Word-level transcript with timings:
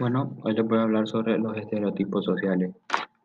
Bueno, 0.00 0.34
hoy 0.44 0.54
les 0.54 0.66
voy 0.66 0.78
a 0.78 0.84
hablar 0.84 1.06
sobre 1.06 1.38
los 1.38 1.54
estereotipos 1.58 2.24
sociales. 2.24 2.70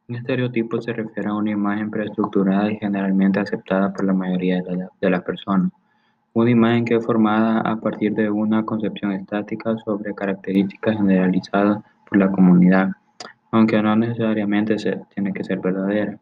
Un 0.09 0.15
estereotipo 0.17 0.81
se 0.81 0.91
refiere 0.91 1.29
a 1.29 1.33
una 1.33 1.51
imagen 1.51 1.89
preestructurada 1.89 2.69
y 2.69 2.75
generalmente 2.75 3.39
aceptada 3.39 3.93
por 3.93 4.03
la 4.03 4.11
mayoría 4.11 4.61
de, 4.61 4.75
la, 4.75 4.89
de 4.99 5.09
las 5.09 5.21
personas. 5.21 5.71
Una 6.33 6.49
imagen 6.49 6.83
que 6.83 6.95
es 6.95 7.05
formada 7.05 7.61
a 7.61 7.77
partir 7.77 8.13
de 8.13 8.29
una 8.29 8.65
concepción 8.65 9.13
estática 9.13 9.77
sobre 9.85 10.13
características 10.13 10.97
generalizadas 10.97 11.81
por 12.09 12.17
la 12.17 12.29
comunidad, 12.29 12.89
aunque 13.51 13.81
no 13.81 13.95
necesariamente 13.95 14.77
se, 14.77 14.99
tiene 15.13 15.31
que 15.31 15.45
ser 15.45 15.59
verdadera. 15.59 16.19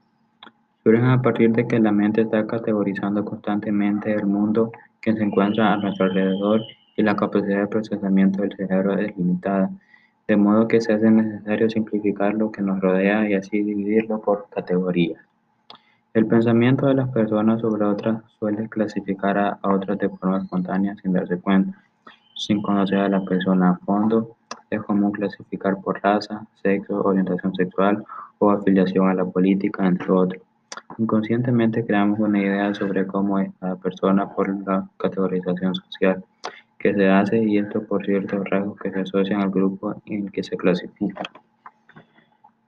Surgen 0.83 1.05
a 1.05 1.19
partir 1.23 1.51
de 1.51 1.65
que 1.65 1.79
la 1.79 1.91
mente 1.91 2.21
está 2.21 2.45
categorizando 2.45 3.25
constantemente 3.25 4.13
el 4.13 4.27
mundo 4.27 4.71
que 5.01 5.13
se 5.13 5.23
encuentra 5.23 5.73
a 5.73 5.77
nuestro 5.77 6.05
alrededor 6.05 6.61
y 6.95 7.01
la 7.01 7.15
capacidad 7.15 7.61
de 7.61 7.67
procesamiento 7.67 8.43
del 8.43 8.55
cerebro 8.55 8.93
es 8.99 9.17
limitada 9.17 9.71
de 10.27 10.37
modo 10.37 10.67
que 10.67 10.79
se 10.79 10.93
hace 10.93 11.11
necesario 11.11 11.69
simplificar 11.69 12.33
lo 12.33 12.51
que 12.51 12.61
nos 12.61 12.79
rodea 12.79 13.29
y 13.29 13.33
así 13.33 13.61
dividirlo 13.61 14.21
por 14.21 14.47
categorías. 14.49 15.21
El 16.13 16.27
pensamiento 16.27 16.85
de 16.85 16.93
las 16.93 17.09
personas 17.09 17.59
sobre 17.61 17.85
otras 17.85 18.23
suele 18.39 18.69
clasificar 18.69 19.37
a, 19.37 19.59
otras 19.63 19.97
de 19.97 20.09
forma 20.09 20.37
espontánea 20.37 20.95
sin 21.01 21.11
darse 21.11 21.37
cuenta. 21.37 21.77
Sin 22.35 22.61
conocer 22.61 22.99
a 22.99 23.09
la 23.09 23.25
persona 23.25 23.71
a 23.71 23.77
fondo, 23.85 24.37
es 24.69 24.81
común 24.83 25.11
clasificar 25.11 25.81
por 25.81 26.01
raza, 26.01 26.45
sexo, 26.61 27.03
orientación 27.03 27.53
sexual 27.55 28.05
o 28.39 28.51
afiliación 28.51 29.09
a 29.09 29.13
la 29.13 29.25
política, 29.25 29.85
entre 29.85 30.11
otros. 30.11 30.41
Inconscientemente 30.97 31.85
creamos 31.85 32.19
una 32.19 32.39
idea 32.39 32.73
sobre 32.73 33.05
cómo 33.05 33.39
es 33.39 33.51
cada 33.59 33.75
persona 33.75 34.29
por 34.33 34.49
la 34.65 34.87
categorización 34.97 35.75
social 35.75 36.23
que 36.83 36.93
se 36.93 37.07
hace 37.09 37.41
y 37.41 37.57
esto 37.57 37.81
por 37.87 38.05
ciertos 38.05 38.43
rasgos 38.49 38.77
que 38.77 38.91
se 38.91 38.99
asocian 38.99 39.39
al 39.39 39.49
grupo 39.49 39.95
en 40.05 40.27
que 40.27 40.43
se 40.43 40.57
clasifica. 40.57 41.23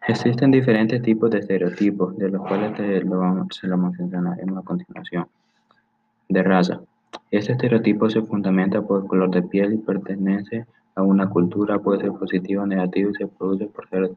Existen 0.08 0.52
diferentes 0.52 1.02
tipos 1.02 1.30
de 1.32 1.40
estereotipos, 1.40 2.18
de 2.18 2.30
los 2.30 2.42
cuales 2.48 2.74
te 2.76 3.02
lo 3.02 3.20
vamos, 3.20 3.48
se 3.60 3.68
lo 3.68 3.78
mencionaremos 3.78 4.58
a 4.58 4.62
continuación. 4.62 5.28
De 6.30 6.42
raza. 6.42 6.80
Este 7.30 7.52
estereotipo 7.52 8.10
se 8.10 8.22
fundamenta 8.22 8.82
por 8.82 9.02
el 9.02 9.08
color 9.10 9.32
de 9.32 9.44
piel 9.44 9.74
y 9.74 9.78
pertenece 9.80 10.66
a 10.96 11.02
una 11.02 11.30
cultura, 11.30 11.80
puede 11.80 12.00
ser 12.00 12.14
positivo 12.14 12.64
o 12.64 12.68
negativo 12.68 13.10
y 13.10 13.16
se 13.16 13.28
produce 13.28 13.66
por 13.66 13.90
ser 13.90 14.12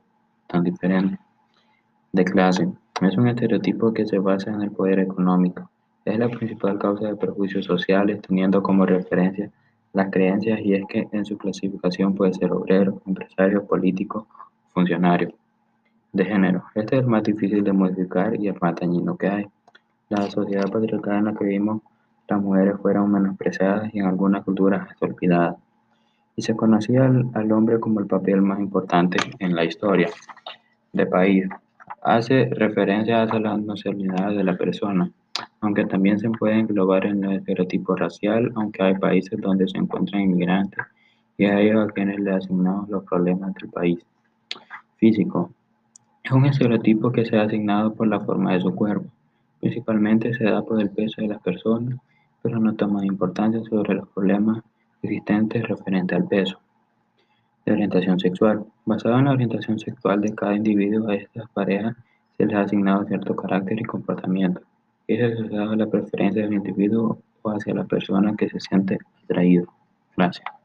tan 0.46 0.62
diferente. 0.62 1.18
De 2.12 2.24
clase. 2.24 2.68
Es 3.02 3.16
un 3.16 3.26
estereotipo 3.26 3.92
que 3.92 4.06
se 4.06 4.20
basa 4.20 4.52
en 4.52 4.62
el 4.62 4.70
poder 4.70 5.00
económico. 5.00 5.68
Es 6.04 6.18
la 6.20 6.28
principal 6.28 6.78
causa 6.78 7.08
de 7.08 7.16
perjuicios 7.16 7.64
sociales, 7.64 8.22
teniendo 8.22 8.62
como 8.62 8.86
referencia 8.86 9.50
las 9.98 10.10
creencias 10.10 10.60
y 10.60 10.74
es 10.74 10.86
que 10.88 11.08
en 11.10 11.24
su 11.24 11.36
clasificación 11.36 12.14
puede 12.14 12.32
ser 12.32 12.52
obrero, 12.52 13.02
empresario, 13.04 13.66
político, 13.66 14.26
funcionario. 14.72 15.34
De 16.10 16.24
género. 16.24 16.64
Este 16.74 16.96
es 16.96 17.02
el 17.02 17.08
más 17.08 17.22
difícil 17.22 17.62
de 17.62 17.72
modificar 17.72 18.34
y 18.40 18.48
el 18.48 18.56
más 18.60 18.74
dañino 18.76 19.16
que 19.16 19.28
hay. 19.28 19.46
La 20.08 20.22
sociedad 20.30 20.70
patriarcal 20.70 21.18
en 21.18 21.24
la 21.26 21.34
que 21.34 21.44
vivimos, 21.44 21.82
las 22.28 22.40
mujeres 22.40 22.76
fueron 22.80 23.12
menospreciadas 23.12 23.94
y 23.94 23.98
en 23.98 24.06
algunas 24.06 24.42
culturas 24.44 24.88
hasta 24.88 25.04
olvidadas. 25.04 25.56
Y 26.34 26.42
se 26.42 26.56
conocía 26.56 27.04
al, 27.04 27.28
al 27.34 27.52
hombre 27.52 27.78
como 27.78 28.00
el 28.00 28.06
papel 28.06 28.40
más 28.40 28.58
importante 28.58 29.18
en 29.38 29.54
la 29.54 29.64
historia. 29.64 30.08
De 30.92 31.04
país. 31.06 31.46
Hace 32.02 32.48
referencia 32.52 33.22
a 33.22 33.38
la 33.38 33.58
nacionalidad 33.58 34.30
de 34.30 34.44
la 34.44 34.56
persona, 34.56 35.10
aunque 35.60 35.84
también 35.86 36.18
se 36.18 36.30
puede 36.30 36.58
englobar 36.58 37.06
en 37.06 37.24
el 37.24 37.38
estereotipo 37.38 37.96
racial, 37.96 38.52
aunque 38.54 38.82
hay 38.82 38.94
países 38.94 39.40
donde 39.40 39.66
se 39.68 39.78
encuentran 39.78 40.22
inmigrantes 40.22 40.84
y 41.36 41.46
a 41.46 41.60
ellos 41.60 41.88
a 41.88 41.92
quienes 41.92 42.20
le 42.20 42.32
asignamos 42.32 42.88
los 42.88 43.04
problemas 43.04 43.54
del 43.54 43.70
país. 43.70 43.98
Físico. 44.96 45.52
Es 46.22 46.32
un 46.32 46.46
estereotipo 46.46 47.10
que 47.10 47.24
se 47.24 47.36
ha 47.36 47.42
asignado 47.42 47.94
por 47.94 48.06
la 48.08 48.20
forma 48.20 48.52
de 48.52 48.60
su 48.60 48.74
cuerpo. 48.74 49.06
Principalmente 49.60 50.34
se 50.34 50.44
da 50.44 50.62
por 50.62 50.80
el 50.80 50.90
peso 50.90 51.22
de 51.22 51.28
las 51.28 51.40
personas, 51.42 51.98
pero 52.42 52.58
no 52.58 52.74
toma 52.74 53.04
importancia 53.04 53.60
sobre 53.64 53.94
los 53.94 54.08
problemas 54.08 54.62
existentes 55.02 55.66
referentes 55.66 56.16
al 56.16 56.28
peso. 56.28 56.58
De 57.64 57.72
orientación 57.72 58.18
sexual. 58.18 58.64
Basado 58.84 59.18
en 59.18 59.26
la 59.26 59.32
orientación 59.32 59.78
sexual 59.78 60.20
de 60.20 60.34
cada 60.34 60.54
individuo, 60.54 61.08
a 61.08 61.14
estas 61.14 61.48
parejas 61.50 61.96
se 62.36 62.46
les 62.46 62.54
ha 62.54 62.62
asignado 62.62 63.04
cierto 63.06 63.34
carácter 63.34 63.80
y 63.80 63.84
comportamiento 63.84 64.60
es 65.08 65.32
asociado 65.32 65.72
a 65.72 65.76
la 65.76 65.86
preferencia 65.86 66.42
del 66.42 66.52
individuo 66.52 67.18
o 67.42 67.50
hacia 67.50 67.74
la 67.74 67.84
persona 67.84 68.36
que 68.36 68.48
se 68.48 68.60
siente 68.60 68.98
atraído. 69.24 69.66
Gracias. 70.16 70.57